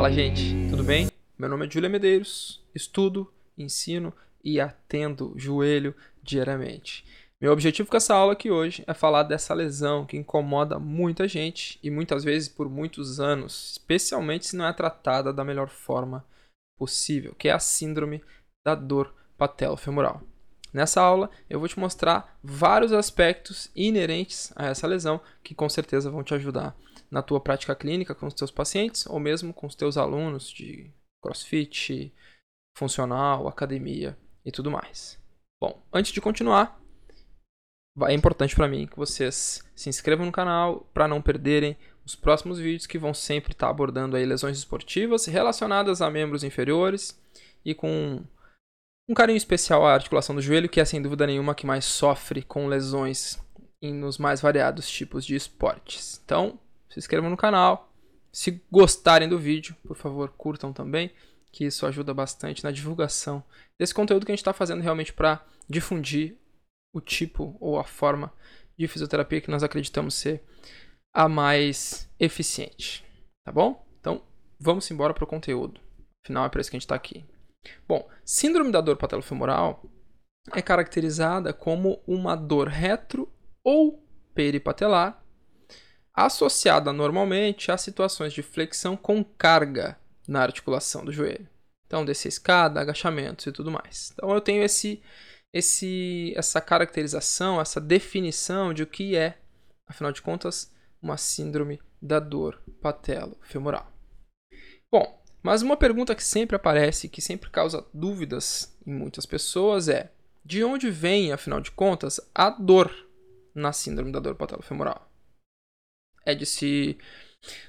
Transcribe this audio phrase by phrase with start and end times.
[0.00, 1.10] Fala, gente, tudo bem?
[1.38, 7.04] Meu nome é Julia Medeiros, estudo, ensino e atendo joelho diariamente.
[7.38, 11.78] Meu objetivo com essa aula aqui hoje é falar dessa lesão que incomoda muita gente
[11.82, 16.24] e muitas vezes por muitos anos, especialmente se não é tratada da melhor forma
[16.78, 18.24] possível, que é a síndrome
[18.64, 20.22] da dor patelofemoral.
[20.72, 26.10] Nessa aula, eu vou te mostrar vários aspectos inerentes a essa lesão que com certeza
[26.10, 26.74] vão te ajudar
[27.10, 30.92] na tua prática clínica com os teus pacientes ou mesmo com os teus alunos de
[31.22, 32.14] crossfit,
[32.76, 35.18] funcional, academia e tudo mais.
[35.60, 36.80] Bom, antes de continuar,
[38.06, 42.58] é importante para mim que vocês se inscrevam no canal para não perderem os próximos
[42.58, 47.20] vídeos que vão sempre estar tá abordando aí lesões esportivas relacionadas a membros inferiores
[47.64, 48.24] e com
[49.08, 52.42] um carinho especial à articulação do joelho, que é sem dúvida nenhuma que mais sofre
[52.42, 53.38] com lesões
[53.82, 56.20] nos mais variados tipos de esportes.
[56.24, 56.58] Então,
[56.90, 57.92] se inscrevam no canal.
[58.32, 61.12] Se gostarem do vídeo, por favor, curtam também,
[61.50, 63.42] que isso ajuda bastante na divulgação
[63.78, 66.36] desse conteúdo que a gente está fazendo realmente para difundir
[66.94, 68.32] o tipo ou a forma
[68.78, 70.42] de fisioterapia que nós acreditamos ser
[71.12, 73.04] a mais eficiente.
[73.44, 73.84] Tá bom?
[74.00, 74.22] Então,
[74.58, 75.80] vamos embora para o conteúdo.
[76.24, 77.24] Afinal, é para isso que a gente está aqui.
[77.86, 79.82] Bom, síndrome da dor patelofemoral
[80.52, 83.30] é caracterizada como uma dor retro
[83.62, 84.02] ou
[84.34, 85.19] peripatelar
[86.14, 91.48] associada normalmente a situações de flexão com carga na articulação do joelho.
[91.86, 94.12] Então, descer escada, agachamentos e tudo mais.
[94.12, 95.02] Então, eu tenho esse,
[95.52, 99.38] esse, essa caracterização, essa definição de o que é,
[99.86, 103.90] afinal de contas, uma síndrome da dor patelo-femoral.
[104.90, 110.12] Bom, mas uma pergunta que sempre aparece, que sempre causa dúvidas em muitas pessoas é:
[110.44, 112.94] de onde vem, afinal de contas, a dor
[113.54, 115.09] na síndrome da dor patelo-femoral?
[116.30, 116.98] É de se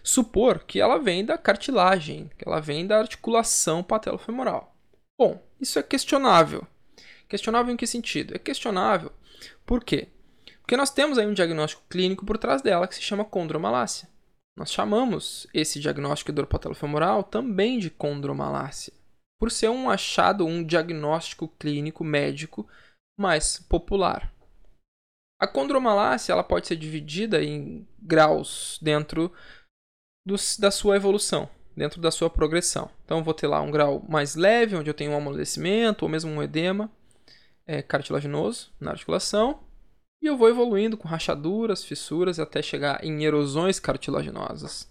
[0.03, 4.75] supor que ela vem da cartilagem, que ela vem da articulação patelofemoral.
[5.19, 6.67] Bom, isso é questionável.
[7.29, 8.35] Questionável em que sentido?
[8.35, 9.11] É questionável
[9.65, 10.09] por quê?
[10.61, 14.07] Porque nós temos aí um diagnóstico clínico por trás dela que se chama condromalácia.
[14.57, 18.93] Nós chamamos esse diagnóstico de dor patelofemoral também de condromalácia,
[19.39, 22.67] por ser um achado, um diagnóstico clínico médico
[23.17, 24.31] mais popular.
[25.41, 29.33] A condromalácia ela pode ser dividida em graus dentro
[30.23, 32.91] do, da sua evolução, dentro da sua progressão.
[33.03, 36.29] Então, vou ter lá um grau mais leve, onde eu tenho um amolecimento ou mesmo
[36.29, 36.91] um edema
[37.65, 39.63] é, cartilaginoso na articulação.
[40.21, 44.87] E eu vou evoluindo com rachaduras, fissuras até chegar em erosões cartilaginosas,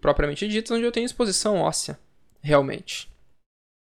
[0.00, 1.98] propriamente ditas, onde eu tenho exposição óssea,
[2.40, 3.10] realmente.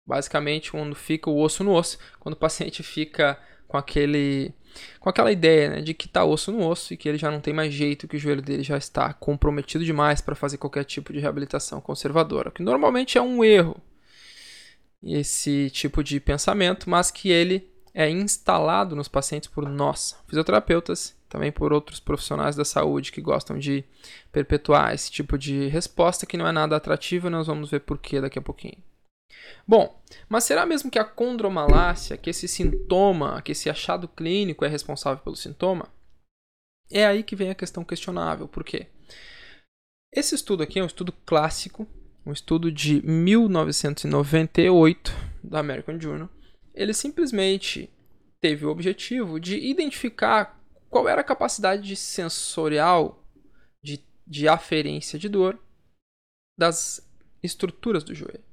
[0.07, 4.53] Basicamente, quando fica o osso no osso, quando o paciente fica com aquele
[4.99, 7.39] com aquela ideia né, de que tá osso no osso e que ele já não
[7.39, 11.11] tem mais jeito, que o joelho dele já está comprometido demais para fazer qualquer tipo
[11.13, 13.79] de reabilitação conservadora, que normalmente é um erro
[15.03, 21.51] esse tipo de pensamento, mas que ele é instalado nos pacientes por nós, fisioterapeutas, também
[21.51, 23.83] por outros profissionais da saúde que gostam de
[24.31, 28.21] perpetuar esse tipo de resposta que não é nada atrativa, nós vamos ver por que
[28.21, 28.77] daqui a pouquinho.
[29.67, 34.67] Bom, mas será mesmo que a condromalácia, que esse sintoma, que esse achado clínico é
[34.67, 35.87] responsável pelo sintoma?
[36.91, 38.47] É aí que vem a questão questionável.
[38.47, 38.87] Por quê?
[40.11, 41.87] Esse estudo aqui é um estudo clássico,
[42.25, 45.11] um estudo de 1998
[45.43, 46.29] da American Journal.
[46.73, 47.89] Ele simplesmente
[48.39, 53.23] teve o objetivo de identificar qual era a capacidade sensorial
[53.81, 55.59] de, de aferência de dor
[56.57, 57.09] das
[57.41, 58.43] estruturas do joelho.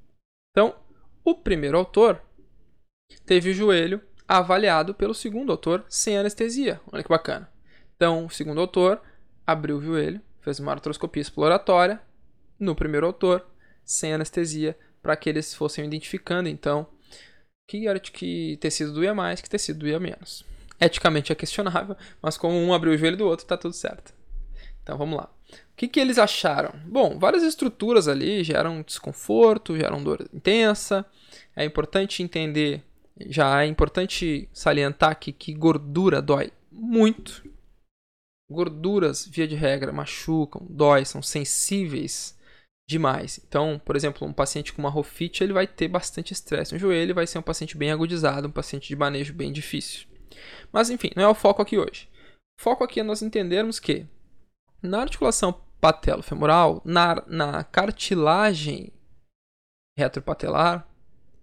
[0.51, 0.75] Então,
[1.23, 2.21] o primeiro autor
[3.25, 6.79] teve o joelho avaliado pelo segundo autor sem anestesia.
[6.91, 7.49] Olha que bacana.
[7.95, 9.01] Então, o segundo autor
[9.45, 12.01] abriu o joelho, fez uma artroscopia exploratória
[12.59, 13.45] no primeiro autor,
[13.83, 16.87] sem anestesia, para que eles fossem identificando, então,
[17.67, 20.45] que, que tecido doía mais, que tecido doía menos.
[20.79, 24.13] Eticamente é questionável, mas como um abriu o joelho do outro, está tudo certo.
[24.81, 25.31] Então, vamos lá.
[25.71, 26.73] O que, que eles acharam?
[26.85, 31.05] Bom, várias estruturas ali geram desconforto, geram dor intensa.
[31.55, 32.83] É importante entender,
[33.27, 37.43] já é importante salientar aqui que gordura dói muito.
[38.49, 42.37] Gorduras, via de regra, machucam, dói, são sensíveis
[42.87, 43.39] demais.
[43.47, 47.15] Então, por exemplo, um paciente com uma rofite, ele vai ter bastante estresse no joelho,
[47.15, 50.07] vai ser um paciente bem agudizado, um paciente de manejo bem difícil.
[50.71, 52.09] Mas enfim, não é o foco aqui hoje.
[52.59, 54.05] O foco aqui é nós entendermos que
[54.81, 58.91] na articulação patelofemoral, na, na cartilagem
[59.97, 60.87] retropatelar,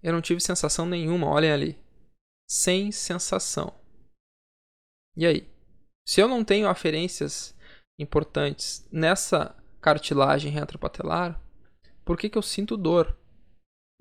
[0.01, 1.79] eu não tive sensação nenhuma, olhem ali.
[2.49, 3.73] Sem sensação.
[5.15, 5.47] E aí?
[6.07, 7.55] Se eu não tenho aferências
[7.99, 11.39] importantes nessa cartilagem retropatelar,
[12.09, 13.15] Por que, que eu sinto dor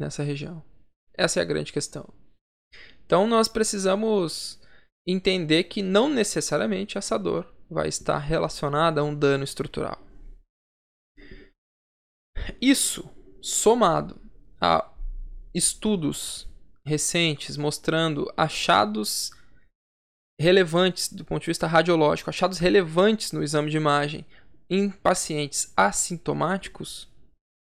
[0.00, 0.64] nessa região?
[1.12, 2.08] Essa é a grande questão.
[3.04, 4.58] Então nós precisamos
[5.06, 9.98] entender que não necessariamente essa dor vai estar relacionada a um dano estrutural.
[12.60, 13.08] Isso,
[13.40, 14.20] somado
[14.60, 14.90] a
[15.54, 16.48] estudos
[16.84, 19.30] recentes mostrando achados
[20.40, 24.24] relevantes do ponto de vista radiológico, achados relevantes no exame de imagem
[24.70, 27.08] em pacientes assintomáticos,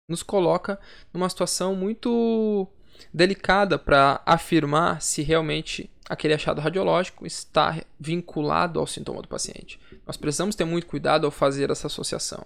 [0.09, 0.79] nos coloca
[1.13, 2.67] numa situação muito
[3.13, 9.79] delicada para afirmar se realmente aquele achado radiológico está vinculado ao sintoma do paciente.
[10.05, 12.45] Nós precisamos ter muito cuidado ao fazer essa associação.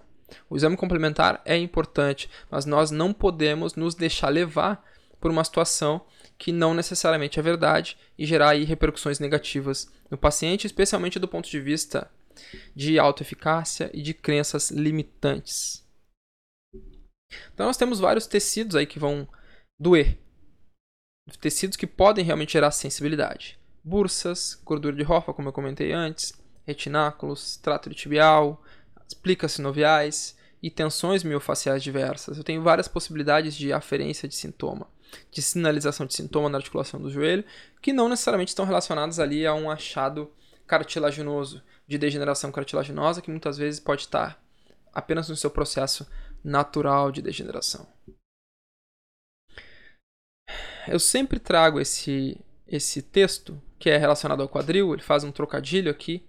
[0.49, 4.83] O exame complementar é importante, mas nós não podemos nos deixar levar
[5.19, 6.01] por uma situação
[6.37, 11.49] que não necessariamente é verdade e gerar aí repercussões negativas no paciente, especialmente do ponto
[11.49, 12.09] de vista
[12.73, 15.85] de autoeficácia e de crenças limitantes.
[17.53, 19.27] Então nós temos vários tecidos aí que vão
[19.77, 20.17] doer.
[21.37, 23.59] Tecidos que podem realmente gerar sensibilidade.
[23.83, 26.33] Bursas, gordura de Hoffa, como eu comentei antes,
[26.65, 28.61] retináculos, trato tibial,
[29.21, 32.37] plicas sinoviais e tensões miofaciais diversas.
[32.37, 34.87] Eu tenho várias possibilidades de aferência de sintoma,
[35.31, 37.43] de sinalização de sintoma na articulação do joelho,
[37.81, 40.31] que não necessariamente estão relacionadas ali a um achado
[40.67, 44.39] cartilaginoso, de degeneração cartilaginosa, que muitas vezes pode estar
[44.93, 46.07] apenas no seu processo
[46.43, 47.87] natural de degeneração.
[50.89, 52.35] Eu sempre trago esse,
[52.67, 56.23] esse texto que é relacionado ao quadril, ele faz um trocadilho aqui.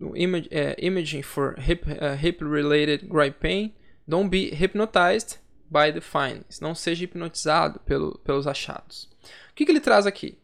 [0.00, 3.74] No image, é, imaging for hip, uh, hip related gripe pain,
[4.06, 5.38] don't be hypnotized
[5.70, 6.60] by the findings.
[6.60, 9.08] Não seja hipnotizado pelo, pelos achados.
[9.50, 10.38] O que, que ele traz aqui?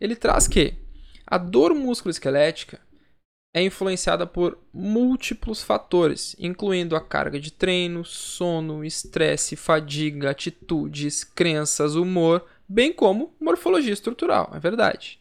[0.00, 0.74] Ele traz que
[1.26, 2.80] a dor musculoesquelética
[3.54, 11.94] é influenciada por múltiplos fatores, incluindo a carga de treino, sono, estresse, fadiga, atitudes, crenças,
[11.94, 15.20] humor, bem como morfologia estrutural, é verdade.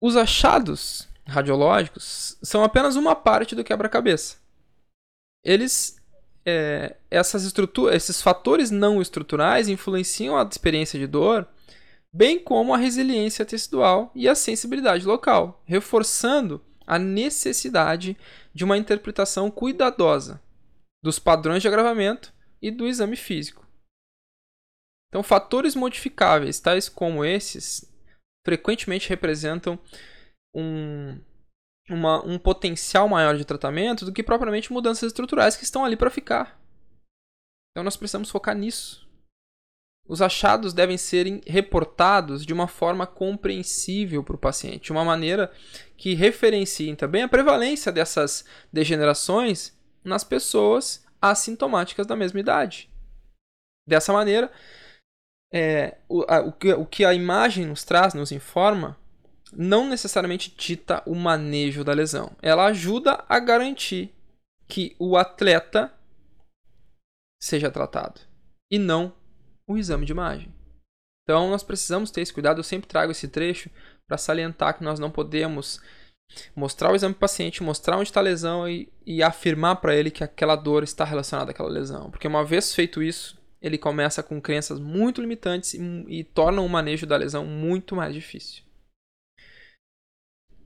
[0.00, 4.36] Os achados radiológicos são apenas uma parte do quebra-cabeça.
[5.44, 5.96] Eles
[6.44, 11.46] é, essas estruturas, esses fatores não estruturais influenciam a experiência de dor,
[12.12, 18.16] bem como a resiliência tecidual e a sensibilidade local, reforçando a necessidade
[18.52, 20.40] de uma interpretação cuidadosa
[21.02, 23.66] dos padrões de agravamento e do exame físico.
[25.12, 27.84] Então, fatores modificáveis, tais como esses,
[28.42, 29.78] frequentemente representam
[30.54, 31.20] um,
[31.90, 36.08] uma, um potencial maior de tratamento do que propriamente mudanças estruturais que estão ali para
[36.08, 36.58] ficar.
[37.70, 39.06] Então, nós precisamos focar nisso.
[40.08, 45.52] Os achados devem ser reportados de uma forma compreensível para o paciente, de uma maneira
[45.94, 52.90] que referenciem também a prevalência dessas degenerações nas pessoas assintomáticas da mesma idade.
[53.86, 54.50] Dessa maneira,
[55.52, 58.96] é, o, a, o, que, o que a imagem nos traz, nos informa,
[59.52, 62.32] não necessariamente dita o manejo da lesão.
[62.40, 64.10] Ela ajuda a garantir
[64.66, 65.92] que o atleta
[67.40, 68.20] seja tratado
[68.70, 69.12] e não
[69.66, 70.54] o exame de imagem.
[71.22, 72.58] Então nós precisamos ter esse cuidado.
[72.58, 73.68] Eu sempre trago esse trecho
[74.08, 75.80] para salientar que nós não podemos
[76.56, 79.94] mostrar o exame para o paciente, mostrar onde está a lesão e, e afirmar para
[79.94, 82.10] ele que aquela dor está relacionada àquela lesão.
[82.10, 86.68] Porque uma vez feito isso, ele começa com crenças muito limitantes e, e torna o
[86.68, 88.64] manejo da lesão muito mais difícil.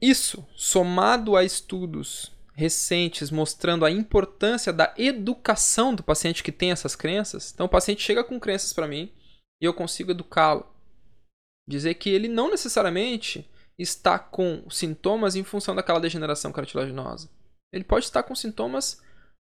[0.01, 6.97] Isso, somado a estudos recentes mostrando a importância da educação do paciente que tem essas
[6.97, 7.53] crenças.
[7.53, 9.13] Então, o paciente chega com crenças para mim
[9.61, 10.67] e eu consigo educá-lo.
[11.69, 13.47] Dizer que ele não necessariamente
[13.79, 17.29] está com sintomas em função daquela degeneração cartilaginosa.
[17.71, 19.03] Ele pode estar com sintomas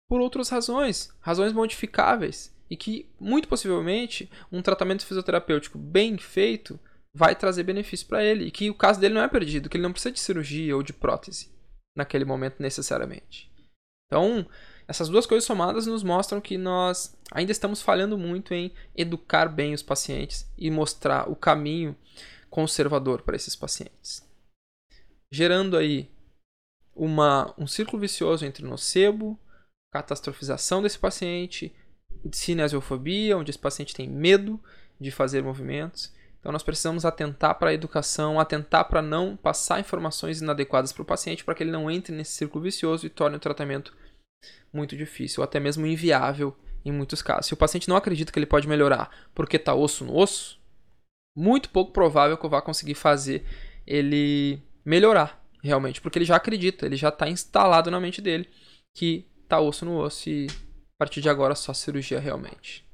[0.09, 6.81] por outras razões, razões modificáveis, e que, muito possivelmente, um tratamento fisioterapêutico bem feito
[7.15, 9.83] vai trazer benefício para ele, e que o caso dele não é perdido, que ele
[9.83, 11.53] não precisa de cirurgia ou de prótese
[11.95, 13.53] naquele momento necessariamente.
[14.07, 14.49] Então,
[14.89, 19.75] essas duas coisas somadas nos mostram que nós ainda estamos falhando muito em educar bem
[19.75, 21.95] os pacientes e mostrar o caminho
[22.49, 24.27] conservador para esses pacientes.
[25.31, 26.11] Gerando aí
[26.97, 29.39] uma, um círculo vicioso entre nocebo,
[29.93, 31.71] catastrofização desse paciente,
[32.31, 34.61] cinesiofobia, onde esse paciente tem medo
[35.01, 36.13] de fazer movimentos,
[36.43, 41.07] então nós precisamos atentar para a educação, atentar para não passar informações inadequadas para o
[41.07, 43.95] paciente, para que ele não entre nesse círculo vicioso e torne o tratamento
[44.73, 47.47] muito difícil, ou até mesmo inviável em muitos casos.
[47.47, 50.61] Se o paciente não acredita que ele pode melhorar porque está osso no osso,
[51.37, 53.45] muito pouco provável que eu vá conseguir fazer
[53.87, 58.49] ele melhorar realmente, porque ele já acredita, ele já está instalado na mente dele
[58.93, 60.49] que está osso no osso e
[61.03, 62.87] partir de agora só cirurgia realmente.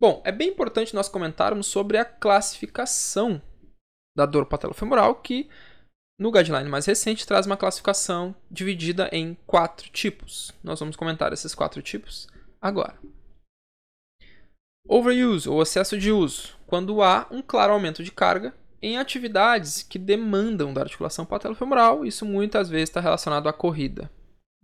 [0.00, 3.42] Bom, é bem importante nós comentarmos sobre a classificação
[4.16, 5.50] da dor patelofemoral, que
[6.18, 10.52] no guideline mais recente traz uma classificação dividida em quatro tipos.
[10.64, 12.26] Nós vamos comentar esses quatro tipos
[12.62, 12.98] agora.
[14.88, 19.98] Overuse, ou excesso de uso, quando há um claro aumento de carga em atividades que
[19.98, 24.10] demandam da articulação patelofemoral, isso muitas vezes está relacionado à corrida,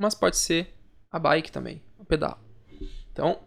[0.01, 0.75] mas pode ser
[1.13, 2.41] a bike também, o pedal.
[3.13, 3.41] Então,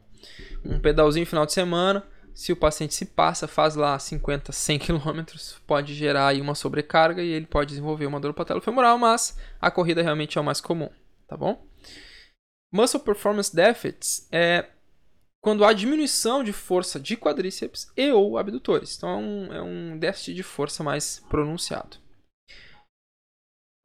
[0.64, 5.24] um pedalzinho final de semana, se o paciente se passa, faz lá 50, 100 km,
[5.66, 10.02] pode gerar aí uma sobrecarga e ele pode desenvolver uma dor patelofemoral, mas a corrida
[10.04, 10.90] realmente é o mais comum,
[11.28, 11.66] tá bom?
[12.72, 14.66] Muscle Performance Deficits é
[15.42, 18.98] quando há diminuição de força de quadríceps e ou abdutores.
[18.98, 21.98] Então é um, é um déficit de força mais pronunciado.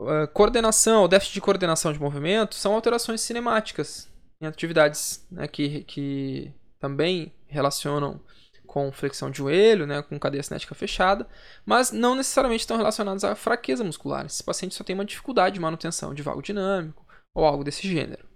[0.00, 5.85] Uh, coordenação, ou déficit de coordenação de movimento são alterações cinemáticas em atividades né, que,
[5.85, 8.19] que também relacionam
[8.66, 11.28] com flexão de joelho, né, com cadeia cinética fechada,
[11.66, 14.25] mas não necessariamente estão relacionados à fraqueza muscular.
[14.25, 18.26] Esse paciente só tem uma dificuldade de manutenção de vago dinâmico ou algo desse gênero.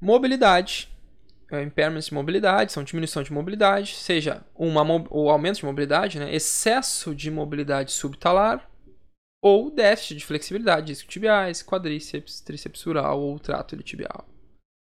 [0.00, 0.88] Mobilidade
[1.50, 6.34] é, impairments de mobilidade, são diminuição de mobilidade, seja uma, o aumento de mobilidade, né,
[6.34, 8.70] excesso de mobilidade subtalar
[9.44, 14.26] ou déficit de flexibilidade, disco tibiais, quadríceps, tríceps ural ou trato iliotibial.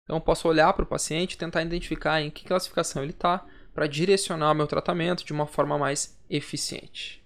[0.05, 3.85] Então, posso olhar para o paciente e tentar identificar em que classificação ele está para
[3.85, 7.21] direcionar o meu tratamento de uma forma mais eficiente.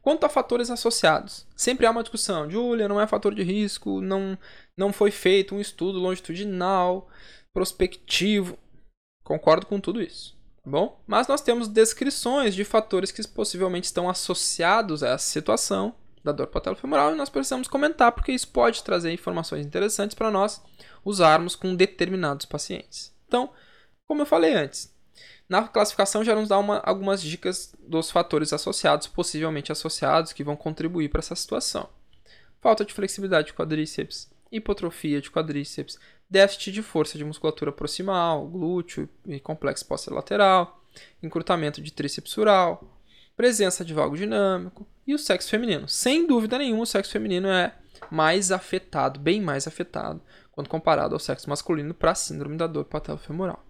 [0.00, 2.48] Quanto a fatores associados, sempre há uma discussão.
[2.48, 4.38] Julia, não é fator de risco, não,
[4.78, 7.10] não foi feito um estudo longitudinal,
[7.52, 8.56] prospectivo.
[9.22, 10.35] Concordo com tudo isso,
[10.70, 11.00] bom?
[11.06, 16.48] Mas nós temos descrições de fatores que possivelmente estão associados a essa situação da dor
[16.48, 20.60] patelofemoral e nós precisamos comentar porque isso pode trazer informações interessantes para nós
[21.04, 23.14] usarmos com determinados pacientes.
[23.28, 23.50] Então,
[24.06, 24.92] como eu falei antes,
[25.48, 30.56] na classificação já nos dá uma, algumas dicas dos fatores associados, possivelmente associados, que vão
[30.56, 31.88] contribuir para essa situação.
[32.60, 35.98] Falta de flexibilidade de quadríceps, hipotrofia de quadríceps,
[36.28, 40.82] déficit de força de musculatura proximal, glúteo e complexo lateral,
[41.22, 43.00] encurtamento de tríceps ural,
[43.36, 45.88] presença de valgo dinâmico e o sexo feminino.
[45.88, 47.74] Sem dúvida nenhuma, o sexo feminino é
[48.10, 50.20] mais afetado, bem mais afetado,
[50.52, 53.64] quando comparado ao sexo masculino para a síndrome da dor patelofemoral.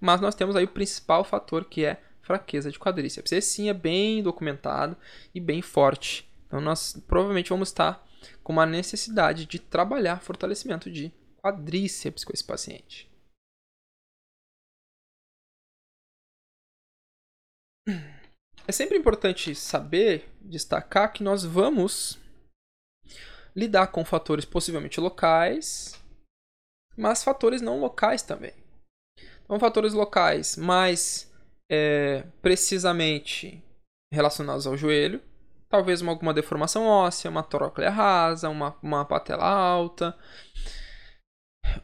[0.00, 3.32] Mas nós temos aí o principal fator que é fraqueza de quadríceps.
[3.32, 4.96] Esse sim é bem documentado
[5.34, 6.28] e bem forte.
[6.46, 8.04] Então nós provavelmente vamos estar
[8.42, 11.12] com uma necessidade de trabalhar fortalecimento de
[11.42, 13.10] quadríceps com esse paciente.
[18.66, 22.18] É sempre importante saber, destacar que nós vamos
[23.54, 26.00] lidar com fatores possivelmente locais,
[26.96, 28.54] mas fatores não locais também.
[29.44, 31.30] Então, fatores locais mais
[31.70, 33.62] é, precisamente
[34.12, 35.22] relacionados ao joelho,
[35.74, 40.16] talvez uma, alguma deformação óssea, uma toróclea rasa, uma, uma patela alta,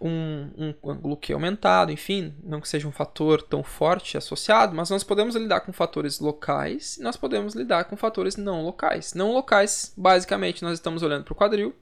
[0.00, 5.02] um, um gluquê aumentado, enfim, não que seja um fator tão forte associado, mas nós
[5.02, 9.12] podemos lidar com fatores locais e nós podemos lidar com fatores não locais.
[9.12, 11.74] Não locais, basicamente, nós estamos olhando para o quadril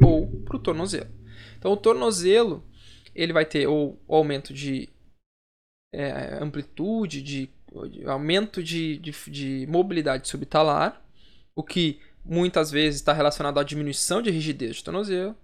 [0.00, 1.10] ou para o tornozelo.
[1.58, 2.64] Então, o tornozelo
[3.12, 4.88] ele vai ter ou, aumento de
[5.92, 7.50] é, amplitude, de,
[7.90, 11.02] de aumento de, de, de, mobilidade subtalar,
[11.58, 15.36] o que muitas vezes está relacionado à diminuição de rigidez de tornozelo.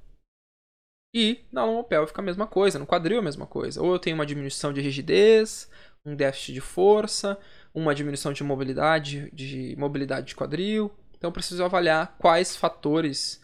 [1.12, 3.82] E na lomba pélvica a mesma coisa, no quadril a mesma coisa.
[3.82, 5.68] Ou eu tenho uma diminuição de rigidez,
[6.06, 7.36] um déficit de força,
[7.74, 10.88] uma diminuição de mobilidade, de mobilidade de quadril.
[11.16, 13.42] Então eu preciso avaliar quais fatores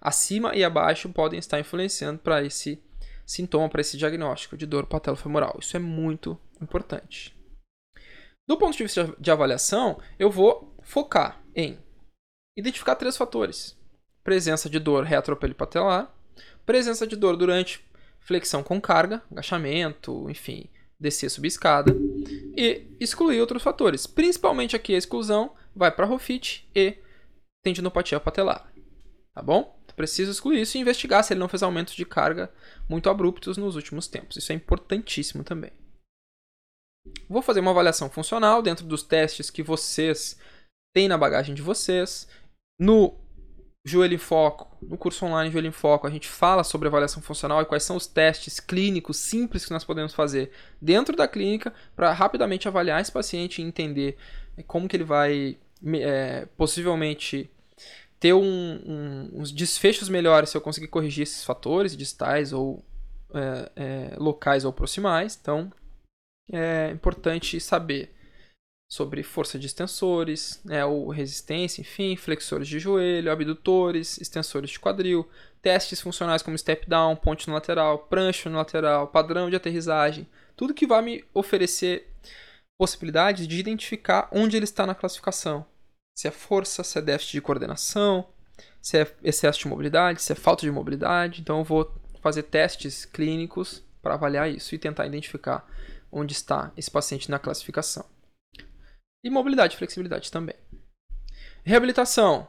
[0.00, 2.80] acima e abaixo podem estar influenciando para esse
[3.26, 5.56] sintoma para esse diagnóstico de dor patelofemoral.
[5.58, 7.34] Isso é muito importante.
[8.46, 11.82] Do ponto de vista de avaliação, eu vou focar em
[12.56, 13.76] identificar três fatores:
[14.22, 16.12] presença de dor retropelipatelar,
[16.64, 17.84] presença de dor durante
[18.20, 20.68] flexão com carga, agachamento, enfim,
[20.98, 21.94] descer, subir escada,
[22.56, 24.06] e excluir outros fatores.
[24.06, 26.96] Principalmente aqui a exclusão vai para Rofit e
[27.62, 28.72] tendinopatia patelar.
[29.34, 29.78] Tá bom?
[29.96, 32.52] Preciso excluir isso e investigar se ele não fez aumentos de carga
[32.88, 34.36] muito abruptos nos últimos tempos.
[34.36, 35.70] Isso é importantíssimo também.
[37.28, 40.38] Vou fazer uma avaliação funcional dentro dos testes que vocês
[40.94, 42.28] têm na bagagem de vocês.
[42.78, 43.14] No
[43.84, 47.60] Joelho em Foco, no curso online Joelho em Foco, a gente fala sobre avaliação funcional
[47.60, 50.50] e quais são os testes clínicos simples que nós podemos fazer
[50.80, 54.16] dentro da clínica para rapidamente avaliar esse paciente e entender
[54.66, 55.58] como que ele vai
[56.00, 57.50] é, possivelmente
[58.18, 62.82] ter um, um, uns desfechos melhores se eu conseguir corrigir esses fatores distais ou
[63.34, 65.38] é, é, locais ou proximais.
[65.40, 65.70] Então,
[66.50, 68.14] é importante saber
[68.94, 75.28] sobre força de extensores, né, ou resistência, enfim, flexores de joelho, abdutores, extensores de quadril,
[75.60, 80.72] testes funcionais como step down, ponte no lateral, prancha no lateral, padrão de aterrissagem, tudo
[80.72, 82.08] que vai me oferecer
[82.78, 85.66] possibilidade de identificar onde ele está na classificação.
[86.16, 88.28] Se é força, se é déficit de coordenação,
[88.80, 91.40] se é excesso de mobilidade, se é falta de mobilidade.
[91.40, 95.68] Então eu vou fazer testes clínicos para avaliar isso e tentar identificar
[96.12, 98.13] onde está esse paciente na classificação.
[99.24, 100.54] E mobilidade e flexibilidade também.
[101.64, 102.46] Reabilitação.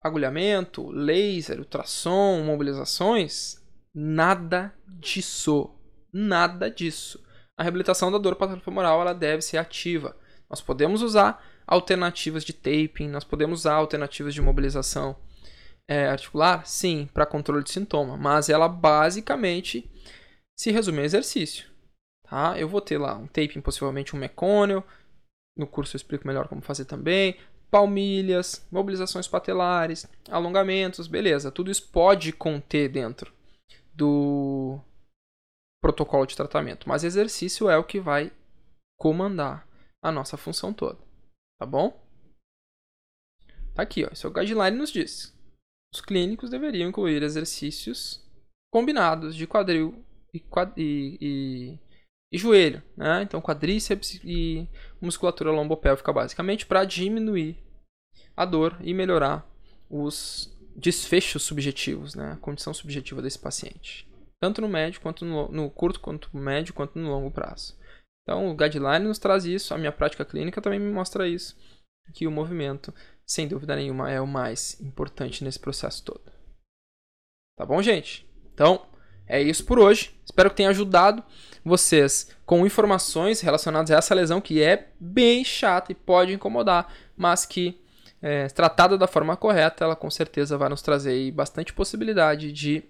[0.00, 3.60] Agulhamento, laser, ultrassom, mobilizações,
[3.92, 5.76] nada disso.
[6.12, 7.24] Nada disso.
[7.56, 10.16] A reabilitação da dor patellofemoral ela deve ser ativa.
[10.48, 15.16] Nós podemos usar alternativas de taping, nós podemos usar alternativas de mobilização
[15.88, 19.90] é, articular, sim, para controle de sintoma, mas ela basicamente
[20.56, 21.71] se resume a exercício.
[22.32, 22.58] Tá?
[22.58, 24.82] Eu vou ter lá um taping, possivelmente um mecônio,
[25.54, 27.36] no curso eu explico melhor como fazer também,
[27.70, 33.30] palmilhas, mobilizações patelares, alongamentos, beleza, tudo isso pode conter dentro
[33.92, 34.80] do
[35.82, 38.32] protocolo de tratamento, mas exercício é o que vai
[38.98, 39.68] comandar
[40.02, 40.98] a nossa função toda,
[41.60, 42.02] tá bom?
[43.74, 45.36] Tá aqui, ó, esse é o guideline nos diz.
[45.94, 48.26] Os clínicos deveriam incluir exercícios
[48.72, 50.72] combinados de quadril e, quad...
[50.78, 51.91] e, e,
[52.32, 53.22] e joelho, né?
[53.22, 54.66] Então quadríceps e
[55.00, 57.58] musculatura lombopélvica basicamente para diminuir
[58.34, 59.46] a dor e melhorar
[59.90, 62.32] os desfechos subjetivos, né?
[62.32, 64.08] A condição subjetiva desse paciente,
[64.40, 67.76] tanto no médio quanto no, no curto quanto no médio quanto no longo prazo.
[68.22, 71.54] Então o guideline nos traz isso, a minha prática clínica também me mostra isso,
[72.14, 72.94] que o movimento,
[73.26, 76.32] sem dúvida nenhuma, é o mais importante nesse processo todo.
[77.58, 78.26] Tá bom, gente?
[78.54, 78.86] Então,
[79.26, 80.14] é isso por hoje.
[80.24, 81.22] Espero que tenha ajudado
[81.64, 87.46] vocês com informações relacionadas a essa lesão que é bem chata e pode incomodar, mas
[87.46, 87.80] que
[88.20, 92.84] é, tratada da forma correta, ela com certeza vai nos trazer bastante possibilidade de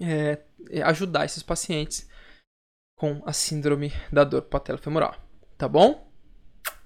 [0.00, 0.38] é,
[0.84, 2.08] ajudar esses pacientes
[2.96, 5.14] com a síndrome da dor patelofemoral.
[5.56, 6.08] Tá bom?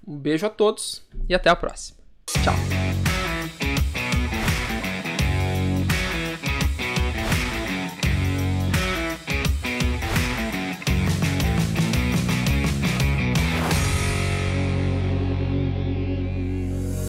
[0.05, 1.97] Um beijo a todos e até a próxima.
[2.27, 3.12] Tchau!